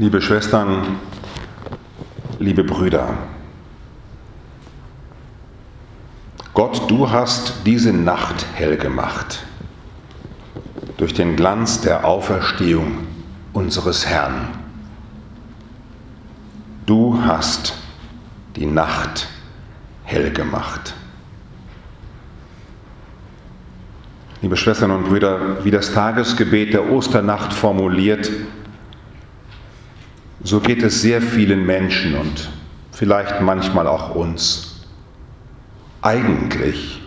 [0.00, 1.00] Liebe Schwestern,
[2.38, 3.14] liebe Brüder,
[6.54, 9.44] Gott, du hast diese Nacht hell gemacht
[10.98, 13.08] durch den Glanz der Auferstehung
[13.52, 14.46] unseres Herrn.
[16.86, 17.74] Du hast
[18.54, 19.26] die Nacht
[20.04, 20.94] hell gemacht.
[24.42, 28.30] Liebe Schwestern und Brüder, wie das Tagesgebet der Osternacht formuliert,
[30.48, 32.48] so geht es sehr vielen Menschen und
[32.90, 34.86] vielleicht manchmal auch uns.
[36.00, 37.02] Eigentlich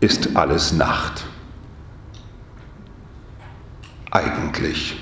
[0.00, 1.24] ist alles Nacht.
[4.10, 4.96] Eigentlich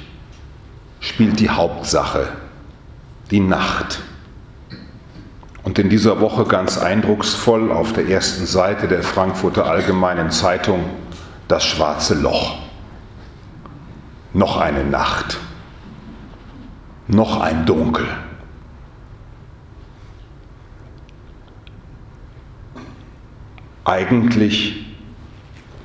[1.01, 2.28] spielt die Hauptsache
[3.30, 4.02] die Nacht.
[5.62, 10.84] Und in dieser Woche ganz eindrucksvoll auf der ersten Seite der Frankfurter Allgemeinen Zeitung
[11.48, 12.59] das schwarze Loch.
[14.34, 15.38] Noch eine Nacht.
[17.13, 18.07] Noch ein Dunkel.
[23.85, 24.87] Eigentlich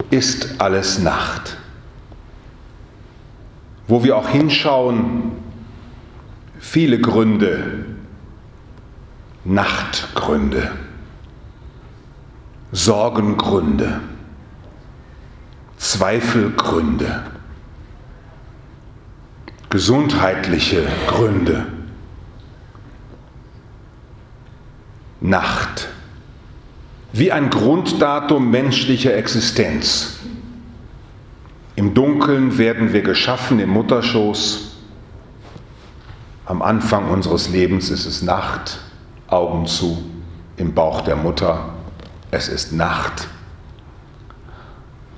[0.10, 1.58] ist alles Nacht.
[3.90, 5.34] Wo wir auch hinschauen,
[6.60, 7.86] viele Gründe,
[9.44, 10.72] Nachtgründe,
[12.72, 14.00] Sorgengründe,
[15.76, 17.24] Zweifelgründe,
[19.70, 21.66] gesundheitliche Gründe,
[25.20, 25.90] Nacht,
[27.12, 30.20] wie ein Grunddatum menschlicher Existenz.
[31.76, 34.78] Im Dunkeln werden wir geschaffen im Mutterschoß.
[36.46, 38.80] Am Anfang unseres Lebens ist es Nacht.
[39.28, 40.04] Augen zu
[40.58, 41.74] im Bauch der Mutter,
[42.32, 43.28] es ist Nacht.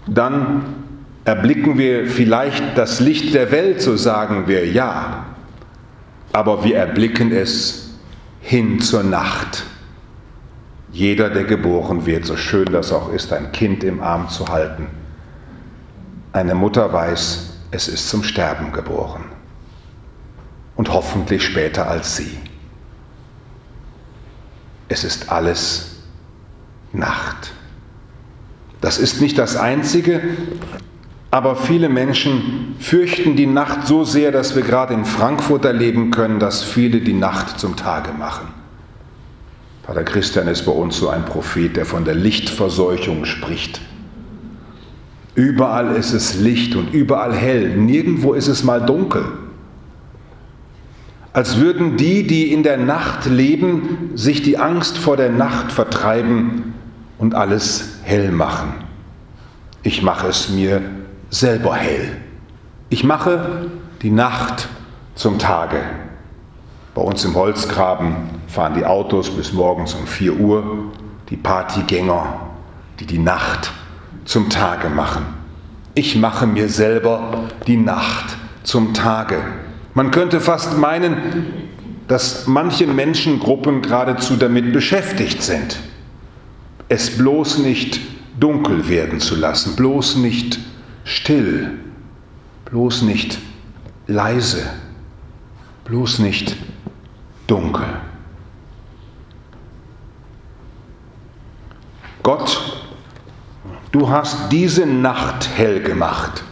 [0.06, 0.89] Dann
[1.30, 5.26] erblicken wir vielleicht das Licht der Welt, so sagen wir ja,
[6.34, 7.92] aber wir erblicken es
[8.42, 9.64] hin zur Nacht.
[10.92, 14.88] Jeder, der geboren wird, so schön das auch ist, ein Kind im Arm zu halten,
[16.34, 19.26] eine Mutter weiß, es ist zum Sterben geboren
[20.76, 22.38] und hoffentlich später als sie
[24.90, 25.92] es ist alles
[26.92, 27.54] Nacht.
[28.82, 30.22] Das ist nicht das Einzige,
[31.32, 36.40] aber viele Menschen fürchten die Nacht so sehr, dass wir gerade in Frankfurt erleben können,
[36.40, 38.48] dass viele die Nacht zum Tage machen.
[39.84, 43.82] Pater Christian ist bei uns so ein Prophet, der von der Lichtverseuchung spricht.
[45.36, 49.26] Überall ist es Licht und überall hell, nirgendwo ist es mal dunkel
[51.34, 56.74] als würden die, die in der Nacht leben, sich die Angst vor der Nacht vertreiben
[57.18, 58.74] und alles hell machen.
[59.84, 60.82] Ich mache es mir
[61.30, 62.18] selber hell.
[62.90, 63.70] Ich mache
[64.02, 64.68] die Nacht
[65.16, 65.82] zum Tage.
[66.96, 68.16] Bei uns im Holzgraben
[68.48, 70.92] fahren die Autos bis morgens um 4 Uhr,
[71.30, 72.40] die Partygänger,
[73.00, 73.72] die die Nacht
[74.26, 75.26] zum Tage machen.
[75.94, 79.38] Ich mache mir selber die Nacht zum Tage.
[79.94, 81.46] Man könnte fast meinen,
[82.08, 85.78] dass manche Menschengruppen geradezu damit beschäftigt sind,
[86.88, 88.00] es bloß nicht
[88.40, 90.60] dunkel werden zu lassen, bloß nicht
[91.10, 91.80] still,
[92.66, 93.40] bloß nicht
[94.08, 94.64] leise,
[95.86, 96.56] bloß nicht
[97.48, 97.86] dunkel.
[102.24, 102.84] Gott,
[103.92, 106.44] du hast diese Nacht hell gemacht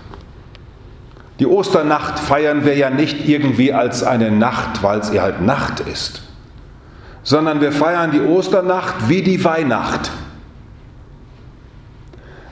[1.39, 5.79] die Osternacht feiern wir ja nicht irgendwie als eine Nacht, weil es ihr halt Nacht
[5.81, 6.23] ist,
[7.23, 10.11] sondern wir feiern die Osternacht wie die Weihnacht.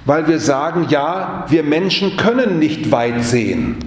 [0.05, 3.77] Weil wir sagen, ja, wir Menschen können nicht weit sehen.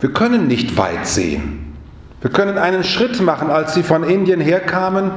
[0.00, 1.74] Wir können nicht weit sehen.
[2.20, 3.50] Wir können einen Schritt machen.
[3.50, 5.10] Als sie von Indien herkamen,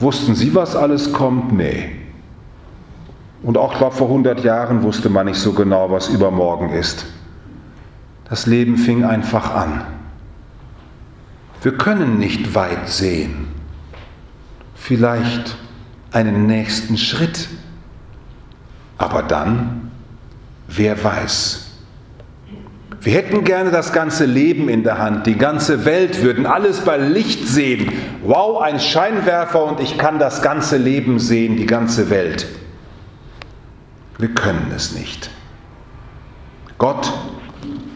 [0.00, 1.52] wussten sie, was alles kommt?
[1.52, 1.90] Nee.
[3.42, 7.06] Und auch, glaube vor 100 Jahren wusste man nicht so genau, was übermorgen ist.
[8.28, 9.82] Das Leben fing einfach an.
[11.62, 13.48] Wir können nicht weit sehen.
[14.74, 15.56] Vielleicht
[16.12, 17.48] einen nächsten Schritt.
[18.98, 19.90] Aber dann,
[20.66, 21.64] wer weiß.
[23.00, 26.98] Wir hätten gerne das ganze Leben in der Hand, die ganze Welt, würden alles bei
[26.98, 27.92] Licht sehen.
[28.22, 32.46] Wow, ein Scheinwerfer und ich kann das ganze Leben sehen, die ganze Welt.
[34.18, 35.30] Wir können es nicht.
[36.76, 37.12] Gott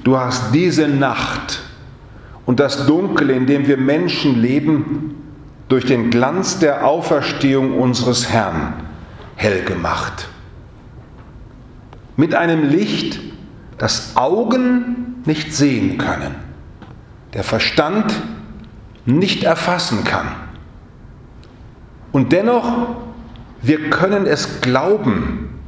[0.05, 1.60] Du hast diese Nacht
[2.44, 5.14] und das Dunkel, in dem wir Menschen leben,
[5.69, 8.75] durch den Glanz der Auferstehung unseres Herrn
[9.37, 10.28] hell gemacht.
[12.22, 13.19] Mit einem Licht,
[13.78, 16.36] das Augen nicht sehen können,
[17.34, 18.14] der Verstand
[19.04, 20.28] nicht erfassen kann.
[22.12, 22.94] Und dennoch,
[23.60, 25.58] wir können es glauben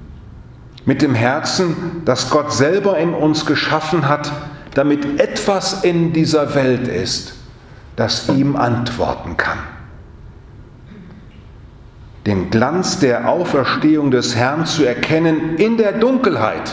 [0.85, 4.31] mit dem Herzen, dass Gott selber in uns geschaffen hat,
[4.75, 7.35] damit etwas in dieser Welt ist,
[7.97, 9.59] das ihm antworten kann.
[12.27, 16.73] Den Glanz der Auferstehung des Herrn zu erkennen in der Dunkelheit.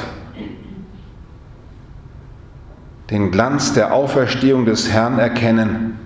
[3.10, 6.00] Den Glanz der Auferstehung des Herrn erkennen,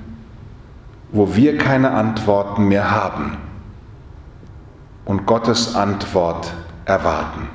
[1.11, 3.37] wo wir keine Antworten mehr haben
[5.05, 6.51] und Gottes Antwort
[6.85, 7.47] erwarten.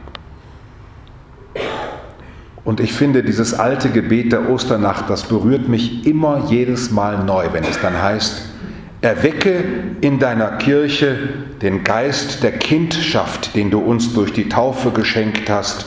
[2.64, 7.48] Und ich finde, dieses alte Gebet der Osternacht, das berührt mich immer jedes Mal neu,
[7.52, 8.44] wenn es dann heißt,
[9.00, 9.64] erwecke
[10.00, 11.16] in deiner Kirche
[11.62, 15.86] den Geist der Kindschaft, den du uns durch die Taufe geschenkt hast,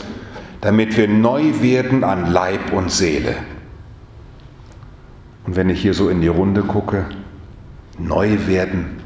[0.62, 3.36] damit wir neu werden an Leib und Seele.
[5.46, 7.06] Und wenn ich hier so in die Runde gucke,
[8.00, 9.02] neu werden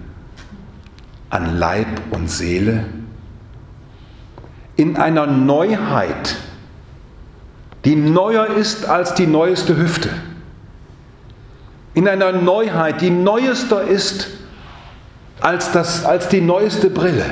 [1.30, 2.86] an Leib und Seele,
[4.76, 6.38] in einer Neuheit,
[7.84, 10.10] die neuer ist als die neueste Hüfte.
[11.98, 14.28] In einer Neuheit, die neuester ist
[15.42, 17.26] als, das, als die neueste Brille.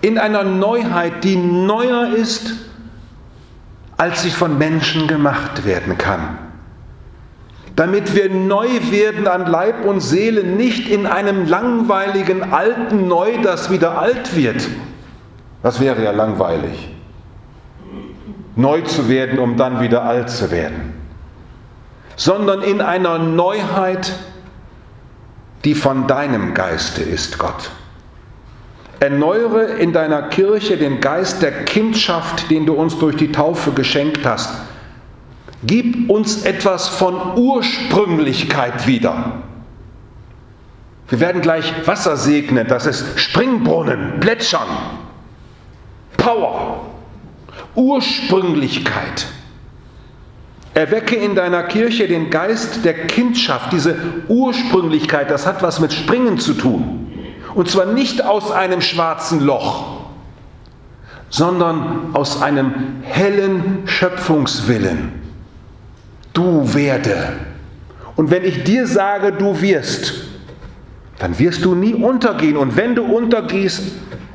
[0.00, 2.52] In einer Neuheit, die neuer ist,
[3.96, 6.36] als sie von Menschen gemacht werden kann.
[7.76, 13.70] Damit wir neu werden an Leib und Seele, nicht in einem langweiligen alten Neu, das
[13.70, 14.68] wieder alt wird.
[15.62, 16.90] Das wäre ja langweilig
[18.56, 20.94] neu zu werden, um dann wieder alt zu werden,
[22.20, 24.12] sondern in einer Neuheit,
[25.64, 27.70] die von deinem Geiste ist, Gott.
[29.00, 34.26] Erneuere in deiner Kirche den Geist der Kindschaft, den du uns durch die Taufe geschenkt
[34.26, 34.50] hast.
[35.62, 39.40] Gib uns etwas von Ursprünglichkeit wieder.
[41.08, 44.68] Wir werden gleich Wasser segnen, das ist Springbrunnen, Plätschern,
[46.18, 46.84] Power.
[47.74, 49.26] Ursprünglichkeit.
[50.74, 53.96] Erwecke in deiner Kirche den Geist der Kindschaft, diese
[54.28, 57.10] Ursprünglichkeit, das hat was mit Springen zu tun.
[57.54, 60.02] Und zwar nicht aus einem schwarzen Loch,
[61.28, 65.12] sondern aus einem hellen Schöpfungswillen.
[66.32, 67.16] Du werde.
[68.14, 70.14] Und wenn ich dir sage, du wirst,
[71.18, 72.56] dann wirst du nie untergehen.
[72.56, 73.82] Und wenn du untergehst,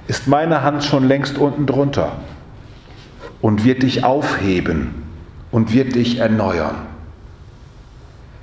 [0.08, 2.18] ist meine Hand schon längst unten drunter
[3.42, 5.05] und wird dich aufheben
[5.56, 6.76] und wird dich erneuern.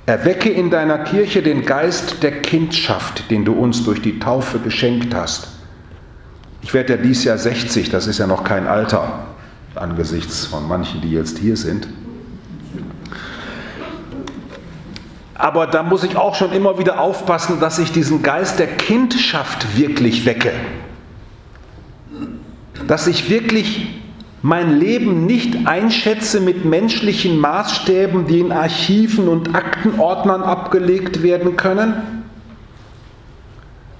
[0.07, 5.13] Erwecke in deiner Kirche den Geist der Kindschaft, den du uns durch die Taufe geschenkt
[5.13, 5.47] hast.
[6.63, 9.27] Ich werde ja dieses Jahr 60, das ist ja noch kein Alter
[9.75, 11.87] angesichts von manchen, die jetzt hier sind.
[15.35, 19.77] Aber da muss ich auch schon immer wieder aufpassen, dass ich diesen Geist der Kindschaft
[19.77, 20.53] wirklich wecke.
[22.87, 23.92] Dass ich wirklich
[24.43, 32.25] mein Leben nicht einschätze mit menschlichen Maßstäben, die in Archiven und Aktenordnern abgelegt werden können,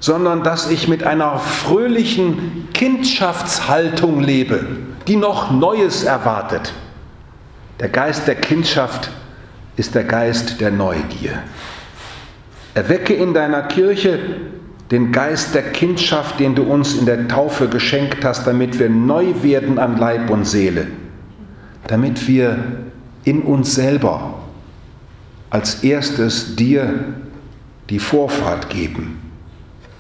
[0.01, 4.65] sondern dass ich mit einer fröhlichen Kindschaftshaltung lebe,
[5.07, 6.73] die noch Neues erwartet.
[7.79, 9.12] Der Geist der Kindschaft
[9.77, 11.41] ist der Geist der Neugier.
[12.73, 14.19] Erwecke in deiner Kirche
[14.93, 19.33] den Geist der Kindschaft, den du uns in der Taufe geschenkt hast, damit wir neu
[19.41, 20.85] werden an Leib und Seele,
[21.88, 22.59] damit wir
[23.23, 24.35] in uns selber
[25.50, 27.05] als erstes dir
[27.89, 29.17] die Vorfahrt geben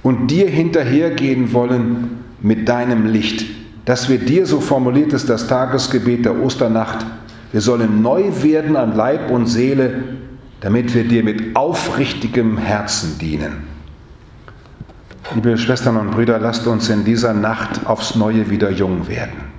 [0.03, 3.45] und dir hinterhergehen wollen mit deinem Licht,
[3.85, 7.03] dass wir dir, so formuliert es das Tagesgebet der Osternacht,
[7.51, 10.03] wir sollen neu werden an Leib und Seele,
[10.61, 13.72] damit wir dir mit aufrichtigem Herzen dienen.
[15.33, 19.53] Liebe Schwestern und Brüder, lasst uns in dieser Nacht aufs Neue wieder jung werden.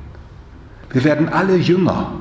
[0.91, 2.13] Wir werden alle jünger.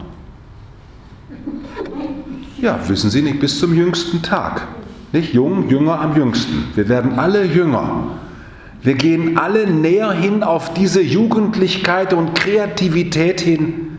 [2.59, 4.65] Ja, wissen Sie nicht, bis zum jüngsten Tag.
[5.11, 6.69] Nicht jung, jünger am jüngsten.
[6.73, 8.17] Wir werden alle jünger.
[8.81, 13.97] Wir gehen alle näher hin auf diese Jugendlichkeit und Kreativität hin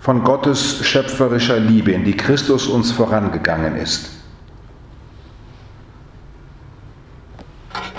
[0.00, 4.17] von Gottes schöpferischer Liebe, in die Christus uns vorangegangen ist.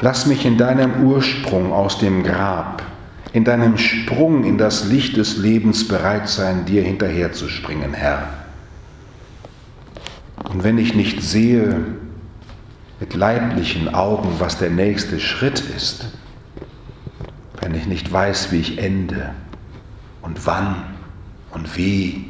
[0.02, 2.84] Lass mich in deinem Ursprung aus dem Grab,
[3.34, 8.30] in deinem Sprung in das Licht des Lebens bereit sein, dir hinterherzuspringen, Herr.
[10.50, 11.82] Und wenn ich nicht sehe
[13.02, 16.08] mit leiblichen Augen, was der nächste Schritt ist,
[17.60, 19.32] wenn ich nicht weiß, wie ich ende
[20.22, 20.78] und wann
[21.52, 22.26] und wie,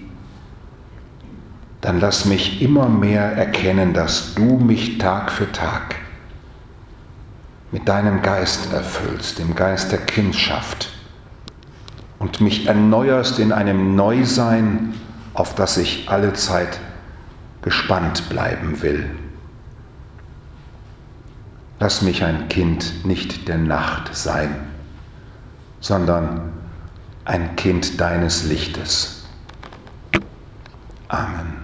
[1.81, 5.95] dann lass mich immer mehr erkennen, dass du mich Tag für Tag
[7.71, 10.89] mit deinem Geist erfüllst, dem Geist der Kindschaft,
[12.17, 14.93] und mich erneuerst in einem Neusein,
[15.33, 16.79] auf das ich alle Zeit
[17.61, 19.09] gespannt bleiben will.
[21.79, 24.53] Lass mich ein Kind nicht der Nacht sein,
[25.79, 26.51] sondern
[27.23, 29.25] ein Kind deines Lichtes.
[31.07, 31.58] Amen.